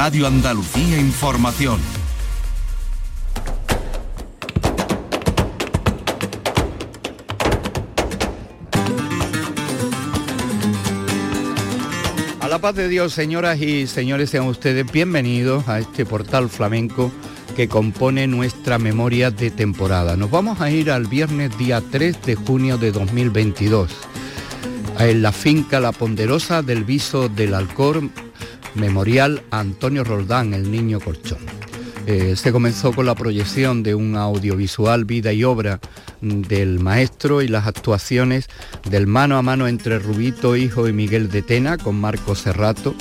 [0.00, 1.80] Radio Andalucía Información.
[12.40, 17.10] A la paz de Dios, señoras y señores, sean ustedes bienvenidos a este portal flamenco
[17.56, 20.16] que compone nuestra memoria de temporada.
[20.16, 23.90] Nos vamos a ir al viernes día 3 de junio de 2022,
[25.00, 28.04] en la finca La Ponderosa del Viso del Alcor,
[28.78, 31.38] Memorial Antonio Roldán, el niño colchón.
[32.06, 35.78] Eh, se comenzó con la proyección de un audiovisual vida y obra
[36.22, 38.48] del maestro y las actuaciones
[38.88, 42.94] del mano a mano entre Rubito Hijo y Miguel de Tena con Marco Serrato,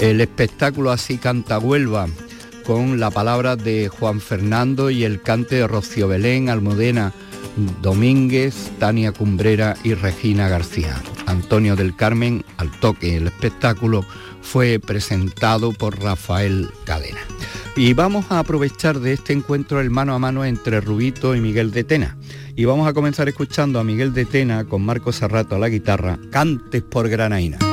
[0.00, 2.08] el espectáculo Así canta Huelva
[2.66, 7.12] con la palabra de Juan Fernando y el cante de Rocío Belén, Almudena
[7.80, 11.00] Domínguez, Tania Cumbrera y Regina García.
[11.26, 13.16] Antonio del Carmen al toque.
[13.16, 14.04] El espectáculo
[14.42, 17.20] fue presentado por Rafael Cadena.
[17.76, 21.70] Y vamos a aprovechar de este encuentro el mano a mano entre Rubito y Miguel
[21.70, 22.16] de Tena.
[22.56, 26.18] Y vamos a comenzar escuchando a Miguel de Tena con Marco Serrato a la guitarra,
[26.30, 27.67] Cantes por Granaína.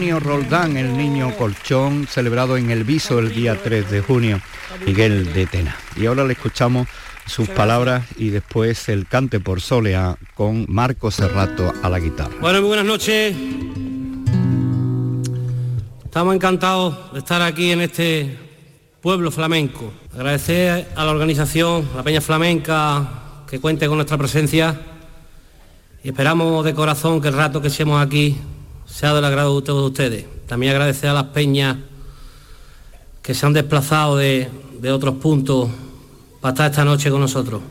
[0.00, 4.40] Roldán, el niño colchón, celebrado en el Viso el día 3 de junio,
[4.86, 5.76] Miguel de Tena.
[5.94, 6.88] Y ahora le escuchamos
[7.26, 12.34] sus palabras y después el cante por Solea con Marco Serrato a la guitarra.
[12.40, 13.36] Bueno, muy buenas noches.
[16.02, 18.38] Estamos encantados de estar aquí en este
[19.02, 19.92] pueblo flamenco.
[20.14, 24.80] Agradecer a la organización, la Peña Flamenca, que cuente con nuestra presencia
[26.02, 28.38] y esperamos de corazón que el rato que estemos aquí
[28.90, 30.26] sea del agrado de todos ustedes.
[30.46, 31.76] También agradecer a las peñas
[33.22, 34.48] que se han desplazado de,
[34.92, 35.70] otros puntos
[36.40, 37.62] para estar esta noche con nosotros.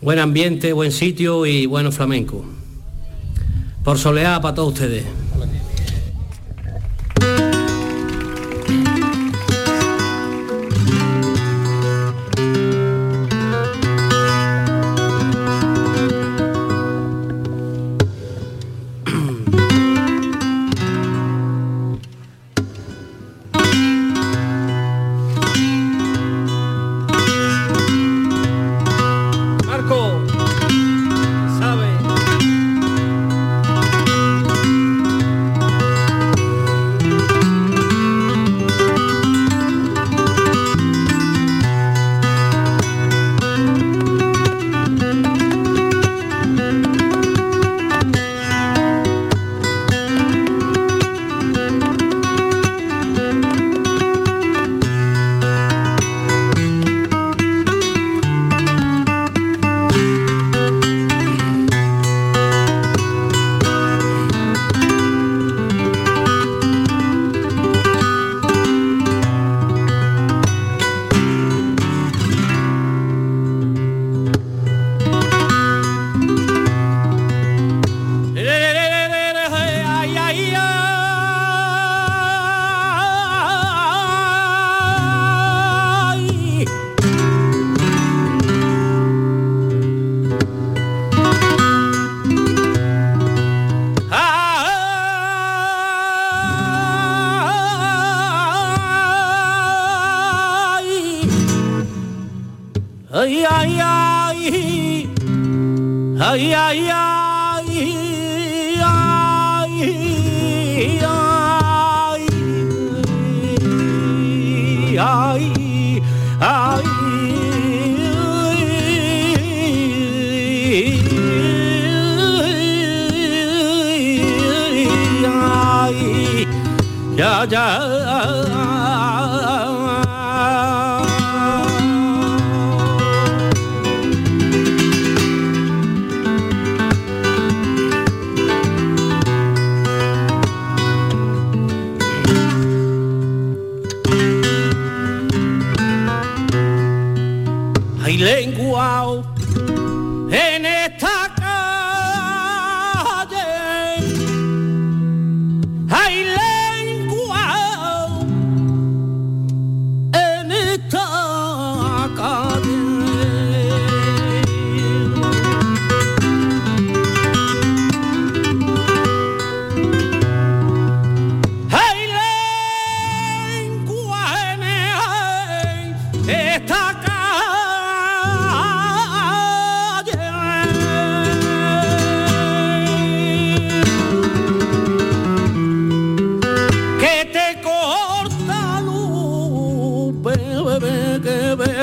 [0.00, 2.44] Buen ambiente, buen sitio y bueno flamenco.
[3.84, 5.04] Por soleá para todos ustedes.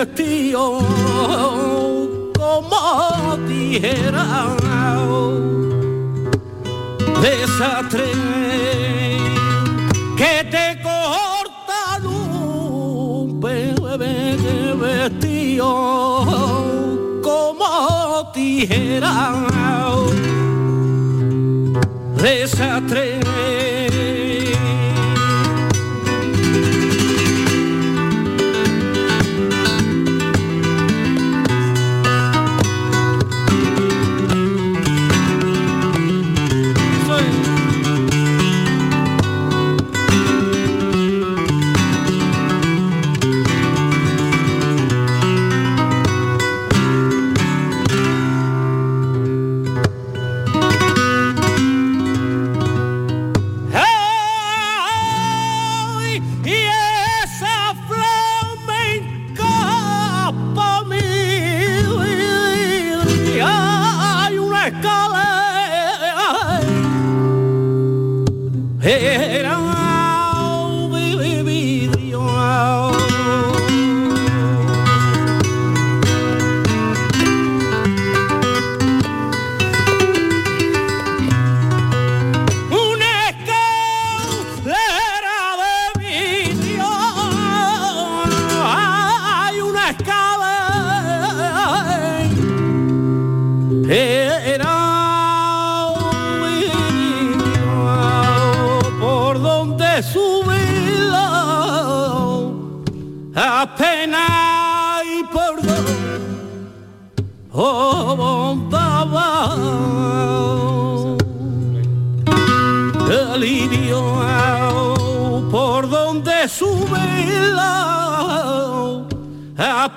[0.05, 0.79] tío,
[2.37, 4.55] como dijera,
[7.21, 8.11] desastre
[10.15, 14.37] que te corta un bebé
[14.75, 15.67] vestido,
[17.21, 19.47] como dijera,
[22.15, 23.18] desastre.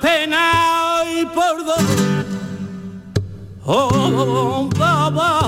[0.01, 1.83] las y por dos.
[3.65, 5.42] Oh, oh, oh,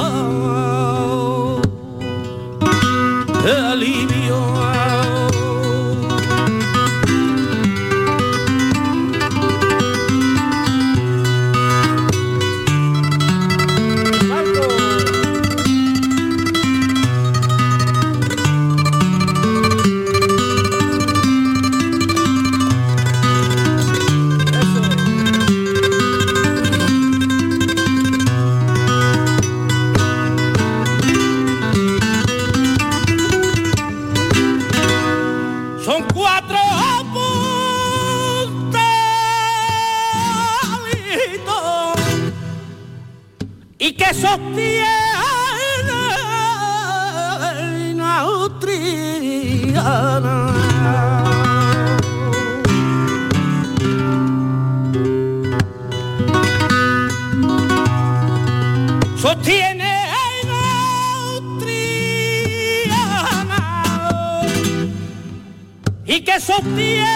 [66.35, 67.07] que sostiene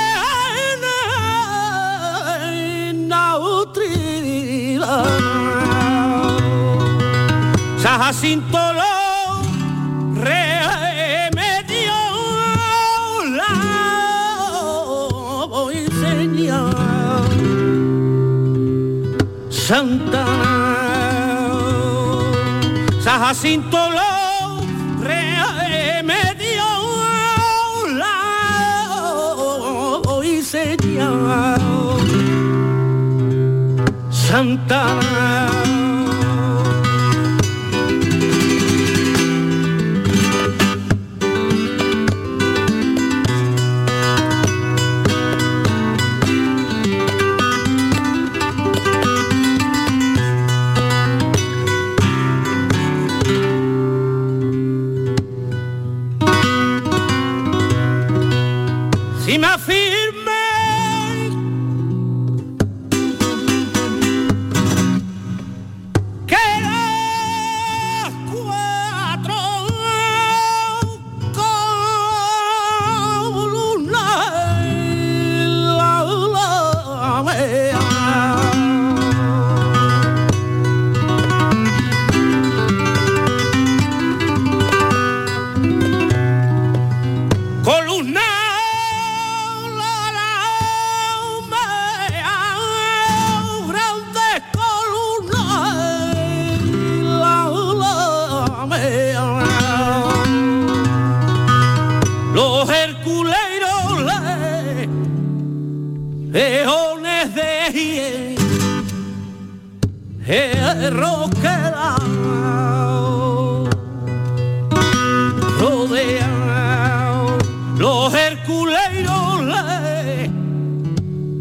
[3.08, 5.06] la utilidad.
[7.82, 9.42] San Jacinto lo
[10.14, 11.98] remedio
[13.40, 13.54] la
[15.48, 16.74] voy a enseñar.
[19.50, 20.26] Santa
[23.02, 24.07] San Jacinto lo
[34.10, 35.47] Santa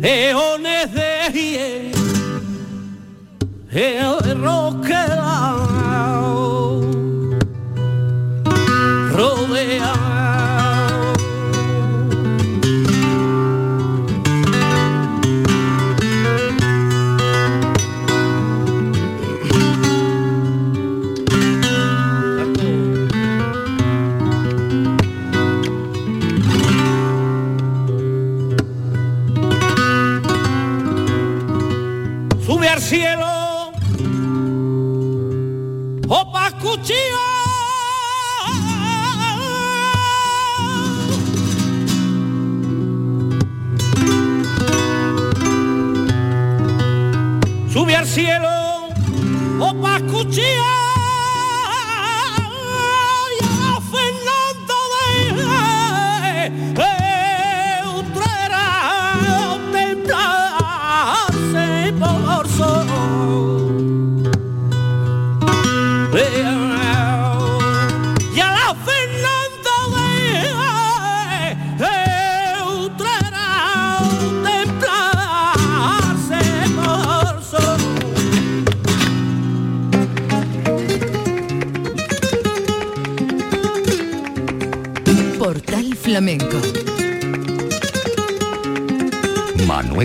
[0.07, 1.91] leones de hiel.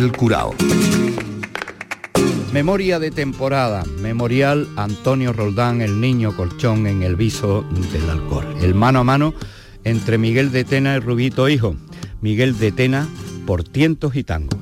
[0.02, 0.54] Rafael Curao.
[2.52, 8.46] Memoria de temporada, memorial Antonio Roldán, el niño colchón en el viso del alcohol.
[8.60, 9.32] El mano a mano
[9.84, 11.76] entre Miguel de Tena y Rubito Hijo.
[12.20, 13.06] Miguel de Tena
[13.46, 14.58] por tientos y tangos.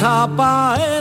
[0.00, 0.99] tapa el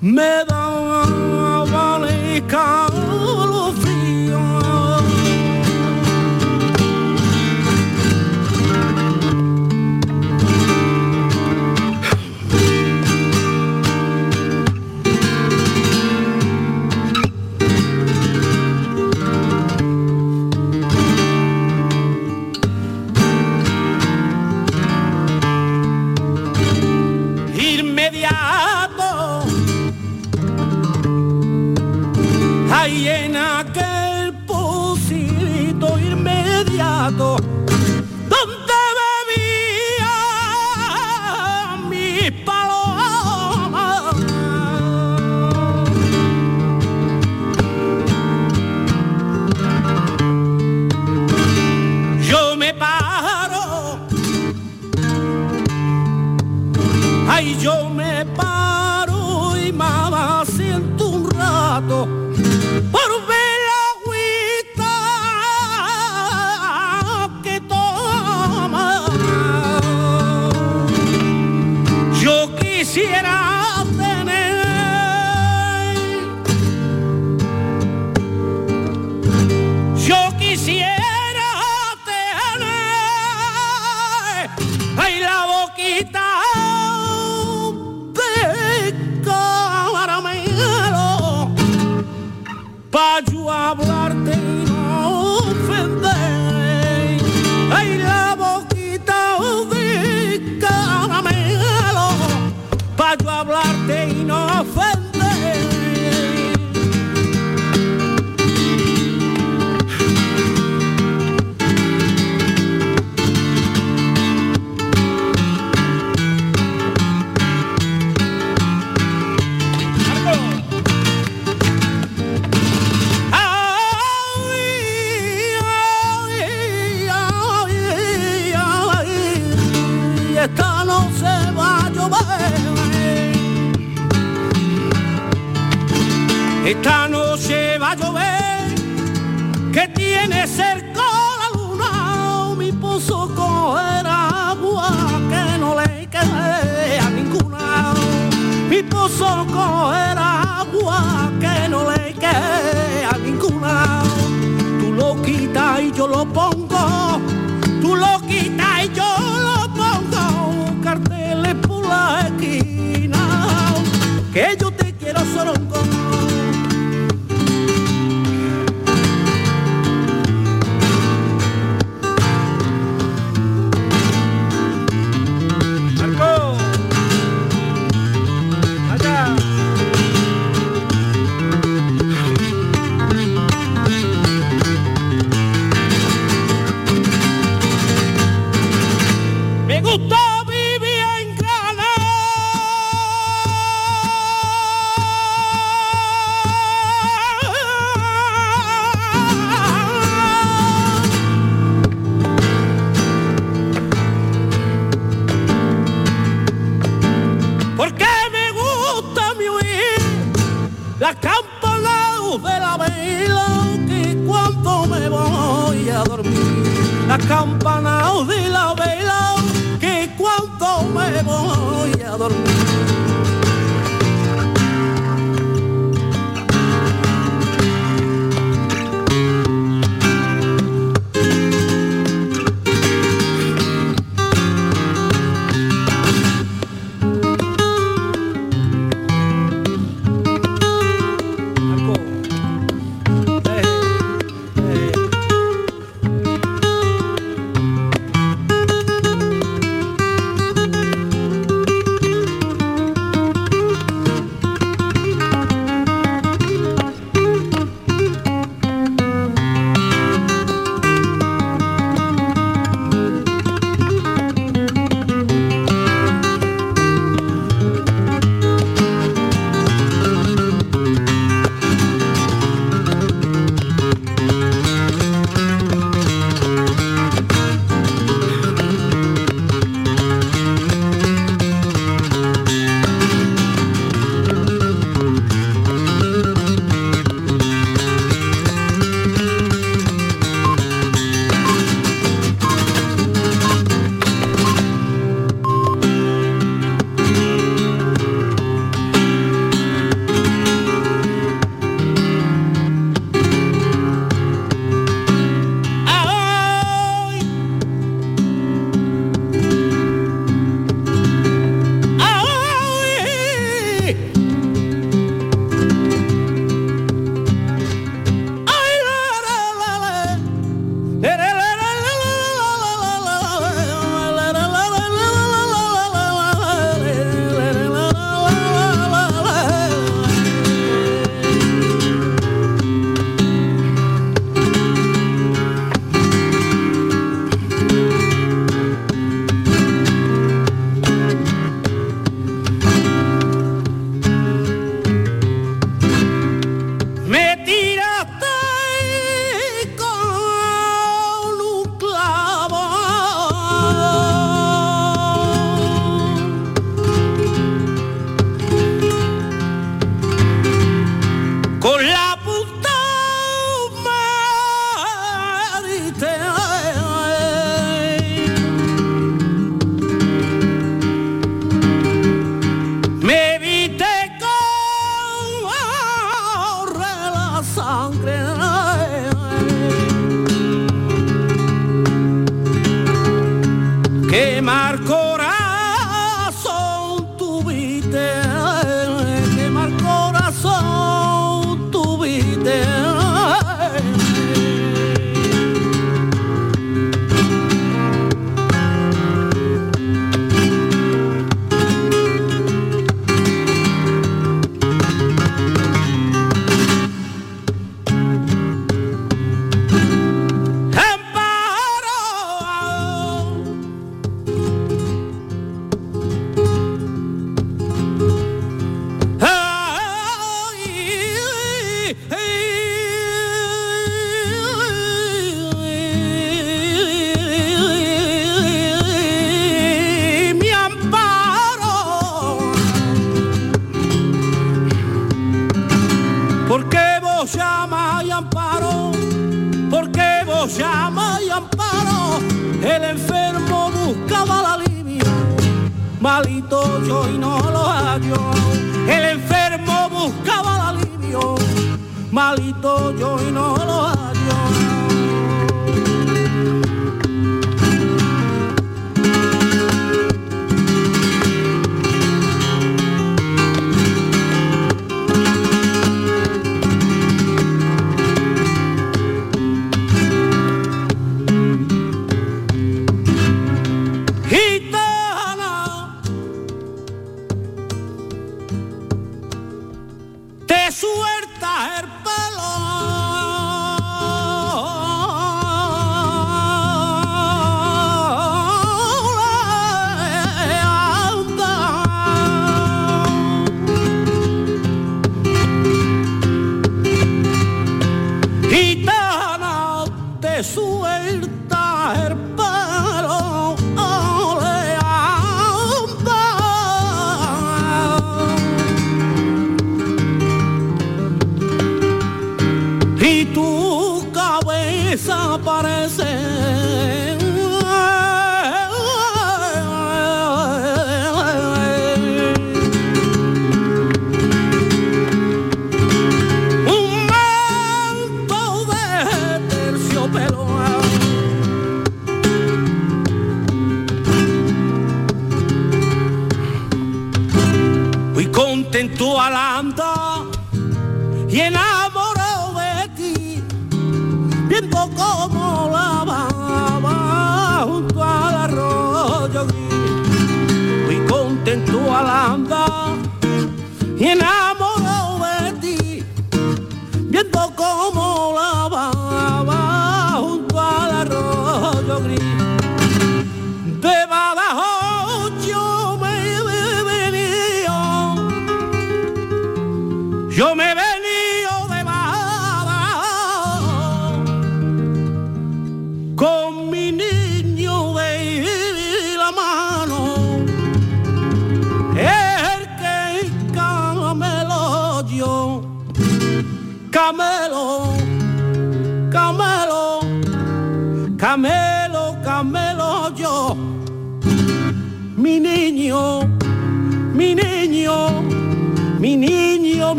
[0.00, 0.57] me da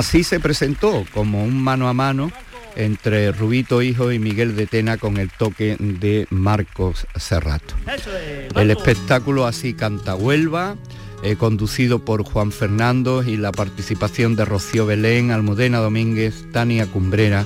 [0.00, 2.32] Así se presentó como un mano a mano
[2.74, 7.74] entre Rubito Hijo y Miguel de Tena con el toque de Marcos Serrato.
[8.56, 10.76] El espectáculo así canta Huelva,
[11.22, 17.44] eh, conducido por Juan Fernando y la participación de Rocío Belén, Almudena Domínguez, Tania Cumbrera,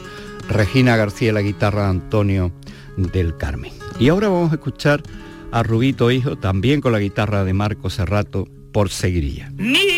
[0.48, 2.52] Regina García la guitarra Antonio
[2.96, 3.72] del Carmen.
[3.98, 5.02] Y ahora vamos a escuchar
[5.50, 9.50] a Rubito Hijo, también con la guitarra de Marcos Serrato, por Seguirilla.
[9.56, 9.93] lo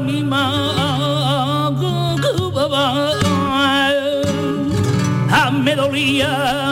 [0.00, 0.22] que
[5.32, 6.69] a mí me dolía.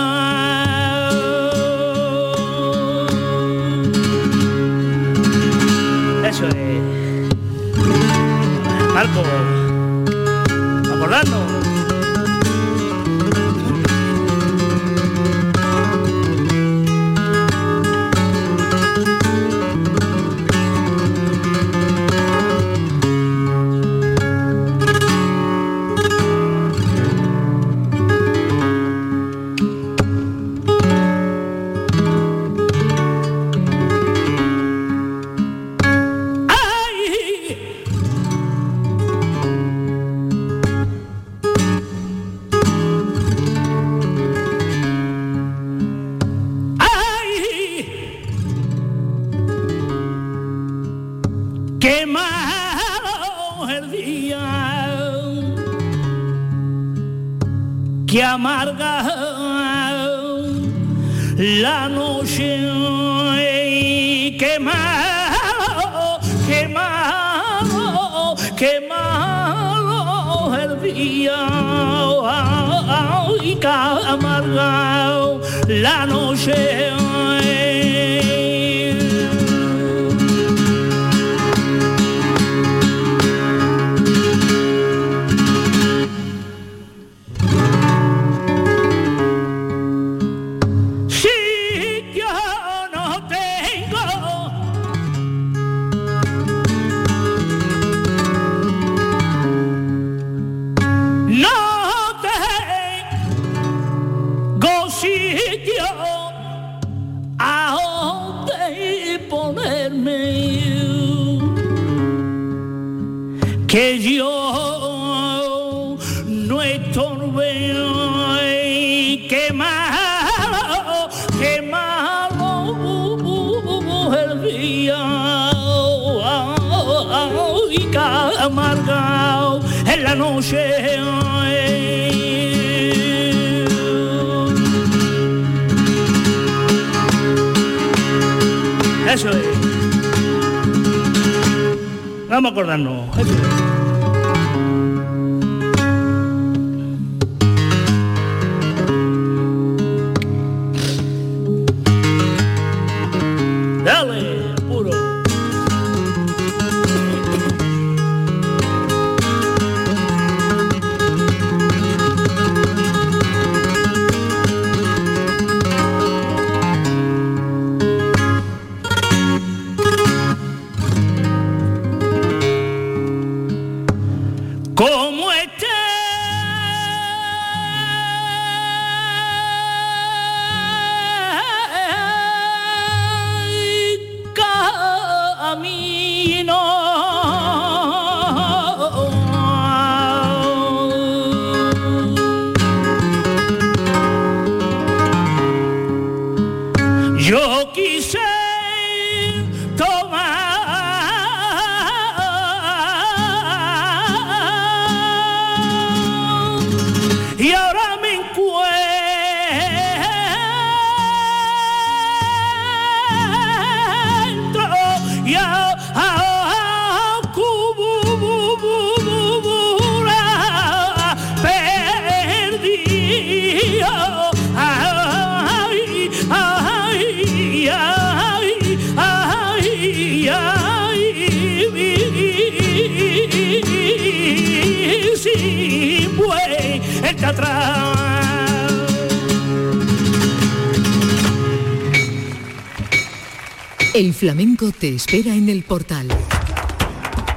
[244.99, 246.09] Espera en el portal.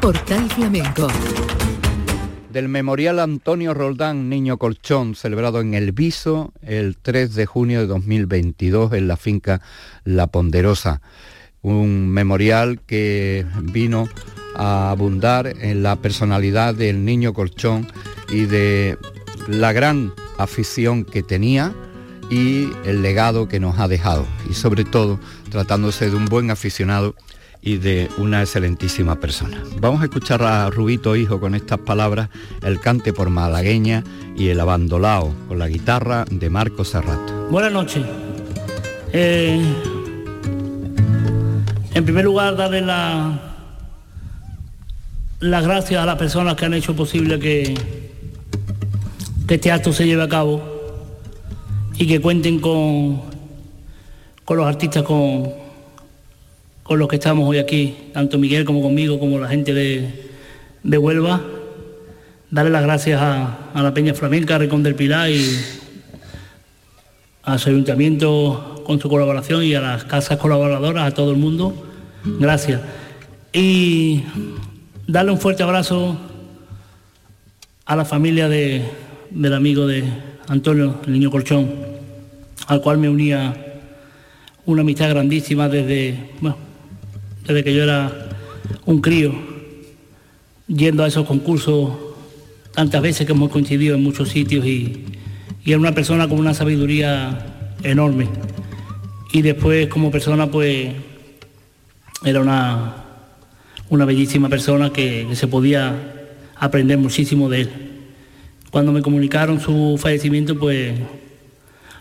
[0.01, 1.07] Portal Flamenco.
[2.51, 7.85] Del Memorial Antonio Roldán Niño Colchón, celebrado en El Viso el 3 de junio de
[7.85, 9.61] 2022 en la finca
[10.05, 11.03] La Ponderosa.
[11.61, 14.09] Un memorial que vino
[14.55, 17.85] a abundar en la personalidad del Niño Colchón
[18.27, 18.97] y de
[19.47, 21.75] la gran afición que tenía
[22.31, 24.25] y el legado que nos ha dejado.
[24.49, 25.19] Y sobre todo
[25.51, 27.13] tratándose de un buen aficionado
[27.61, 29.63] y de una excelentísima persona.
[29.79, 32.29] Vamos a escuchar a Rubito Hijo con estas palabras,
[32.63, 34.03] el cante por malagueña
[34.35, 37.47] y el abandolao con la guitarra de Marco Serrato.
[37.49, 38.03] Buenas noches.
[39.13, 39.61] Eh,
[41.93, 43.39] en primer lugar, darle la,
[45.39, 47.75] las gracias a las personas que han hecho posible que,
[49.47, 50.63] que este acto se lleve a cabo
[51.97, 53.21] y que cuenten con,
[54.45, 55.60] con los artistas con,
[56.91, 60.29] con los que estamos hoy aquí, tanto Miguel como conmigo, como la gente de,
[60.83, 61.41] de Huelva.
[62.49, 65.57] Darle las gracias a, la Peña Flamenca, a Recón del Pilar y
[67.43, 71.73] a su ayuntamiento con su colaboración y a las casas colaboradoras, a todo el mundo.
[72.25, 72.81] Gracias.
[73.53, 74.23] Y
[75.07, 76.17] darle un fuerte abrazo
[77.85, 78.83] a la familia de,
[79.29, 80.03] del amigo de
[80.49, 81.71] Antonio, el niño Colchón,
[82.67, 83.81] al cual me unía
[84.65, 86.31] una amistad grandísima desde,
[87.45, 88.29] desde que yo era
[88.85, 89.33] un crío,
[90.67, 91.91] yendo a esos concursos
[92.73, 95.05] tantas veces que hemos coincidido en muchos sitios y,
[95.63, 98.27] era una persona con una sabiduría enorme.
[99.31, 100.91] Y después como persona pues
[102.25, 102.95] era una,
[103.89, 105.95] una bellísima persona que se podía
[106.55, 107.69] aprender muchísimo de él.
[108.71, 110.93] Cuando me comunicaron su fallecimiento pues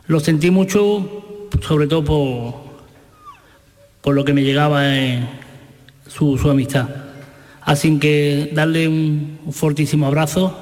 [0.07, 2.60] lo sentí mucho, sobre todo por,
[4.01, 5.29] por lo que me llegaba en
[6.07, 6.89] su, amistad.
[7.61, 10.57] Así que darle un, un fortísimo abrazo,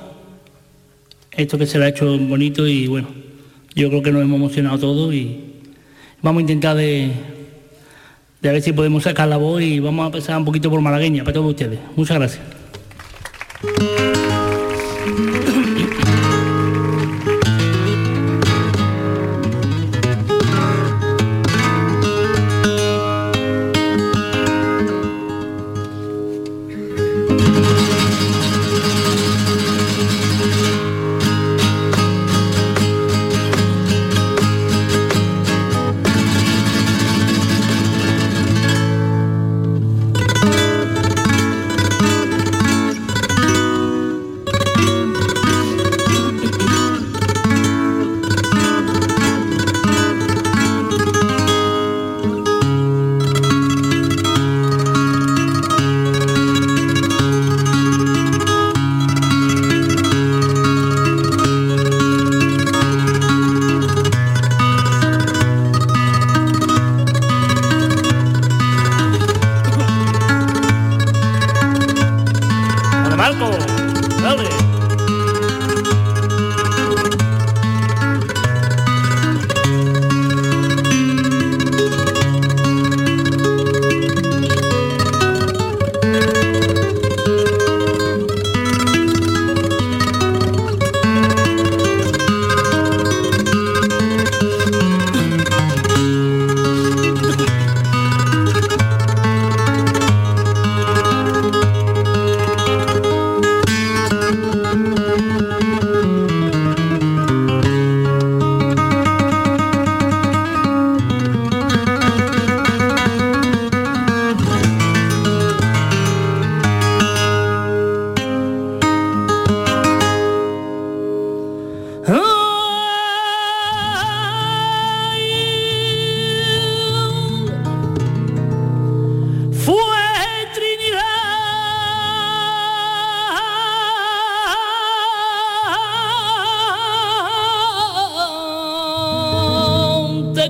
[1.32, 3.08] esto que se le ha hecho bonito y bueno,
[3.74, 5.40] yo creo que nos hemos emocionado todos y
[6.20, 7.12] vamos a intentar de,
[8.40, 10.80] de a ver si podemos sacar la voz y vamos a empezar un poquito por
[10.80, 11.78] malagueña para todos ustedes.
[11.96, 12.42] Muchas gracias.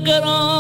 [0.09, 0.57] get on.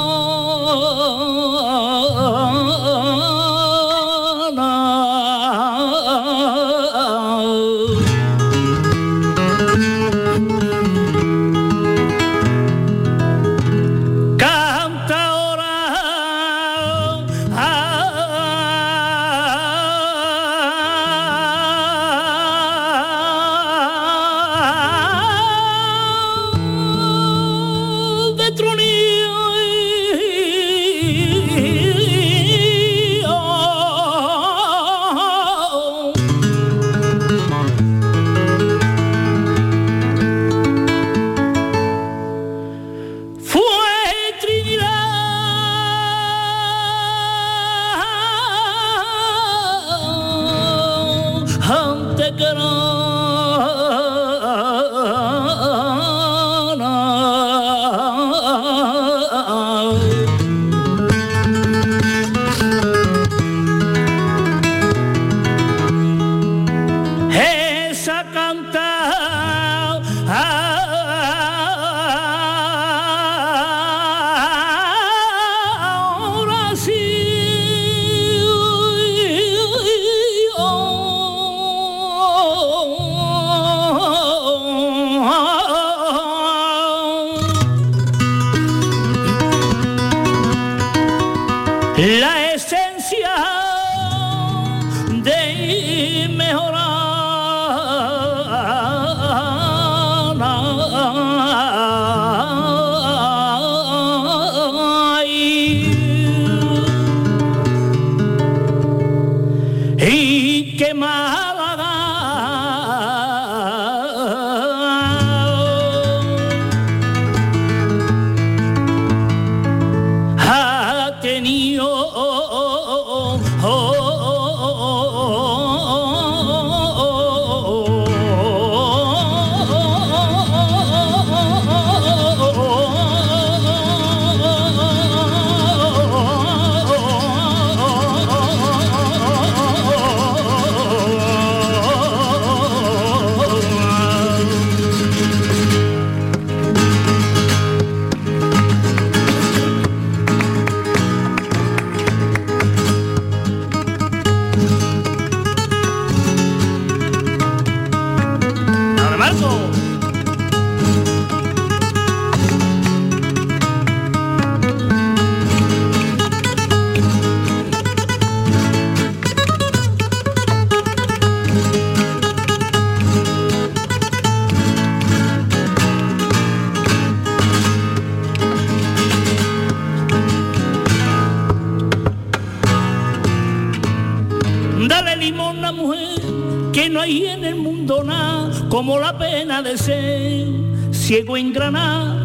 [191.18, 192.16] Ciego en Granada,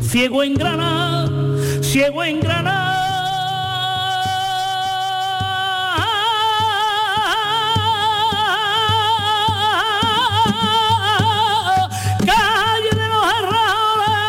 [0.00, 1.28] ciego en Granada,
[1.82, 2.86] ciego en Granada.
[12.24, 14.20] Calle de los Herradores,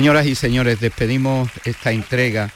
[0.00, 2.50] Señoras y señores, despedimos esta entrega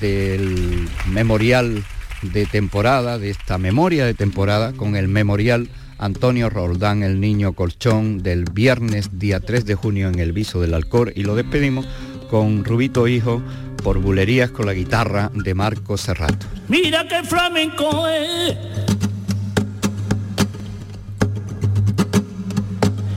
[0.00, 1.84] del memorial
[2.22, 5.68] de temporada, de esta memoria de temporada, con el memorial
[5.98, 10.74] Antonio Roldán, el niño colchón, del viernes día 3 de junio en el Viso del
[10.74, 11.86] Alcor, y lo despedimos
[12.28, 13.40] con Rubito Hijo
[13.84, 16.44] por bulerías con la guitarra de Marco Serrato.
[16.66, 18.56] Mira qué flamenco es.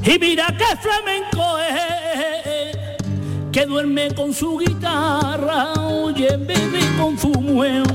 [0.04, 1.47] Y mira qué flamenco.
[3.58, 7.88] Que duerme con su guitarra, oye, bebe con su mujer.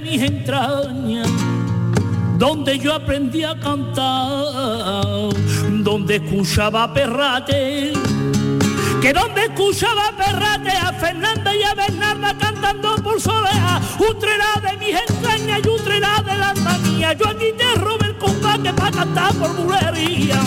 [0.00, 1.28] Mis entrañas,
[2.36, 5.04] donde yo aprendí a cantar,
[5.82, 7.92] donde escuchaba perrate,
[9.00, 14.94] que donde escuchaba perrate a Fernanda y a Bernarda cantando por soleá, utrera de mis
[15.08, 19.54] entrañas y utrera de la mía, yo aquí te robé el combate para cantar por
[19.56, 20.40] bulería.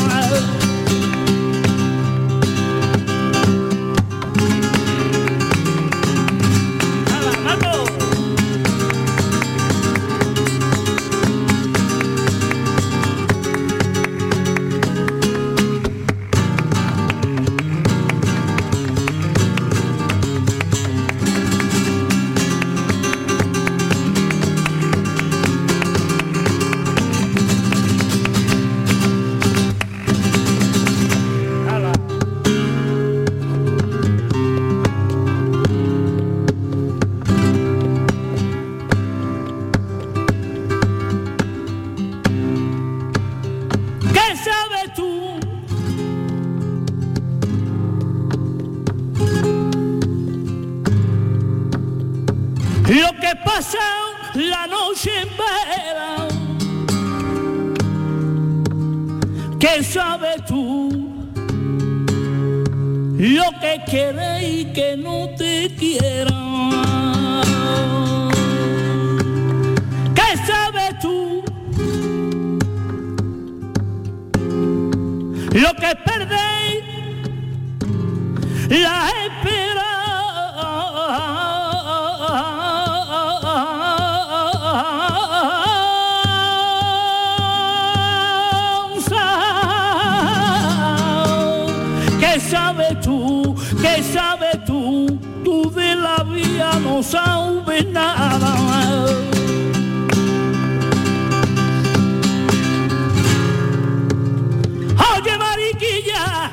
[63.72, 65.30] me quedé y que no
[105.13, 106.51] Oye, mariquilla.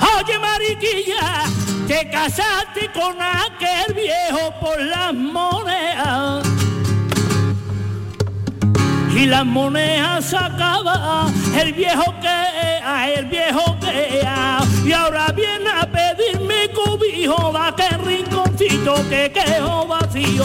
[0.00, 1.44] Oye, mariquilla,
[1.86, 6.46] te casaste con aquel viejo por las monedas.
[9.14, 11.26] Y las monedas sacaba
[11.60, 14.24] el viejo que, el viejo que,
[14.84, 15.83] y ahora viene a
[17.24, 20.44] Jehová, qué rinconcito que quedó vacío.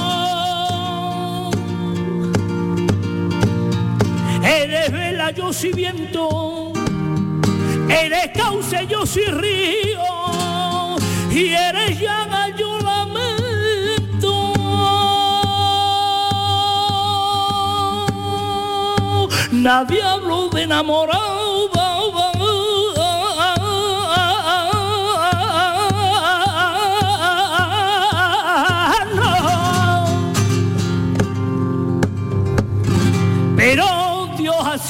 [4.59, 6.73] Eres vela, yo soy viento.
[7.89, 10.95] Eres cauce, yo soy río.
[11.31, 12.81] Y eres llaga, yo
[19.61, 21.40] nadie habló de enamorado.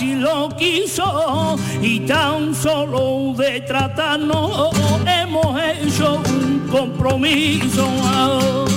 [0.01, 4.75] Así lo quiso y tan solo de tratarnos
[5.05, 8.70] hemos hecho un compromiso.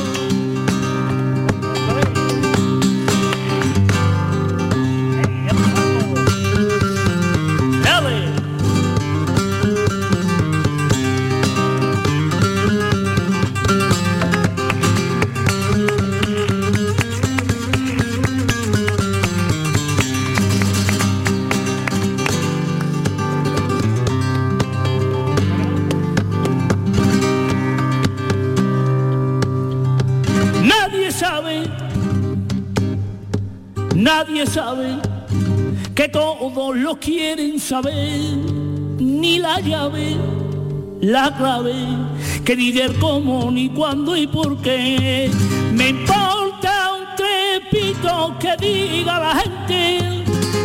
[34.27, 34.97] Nadie sabe
[35.95, 38.19] que todos lo quieren saber,
[38.99, 40.17] ni la llave,
[41.03, 41.75] la clave,
[42.43, 45.31] que ni del cómo, ni cuándo y por qué.
[45.75, 50.25] Me importa un trepito que diga la gente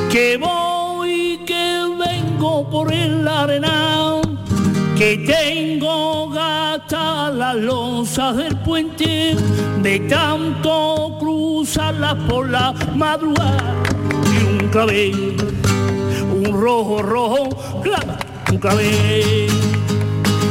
[0.10, 4.22] que voy, que vengo por el arenal
[5.00, 9.34] que tengo gata las losas del puente
[9.82, 11.18] de tanto
[11.70, 13.76] cruzarlas por la madrugada
[14.34, 15.38] y un clavel,
[16.34, 17.50] un rojo rojo,
[18.52, 19.50] un clavel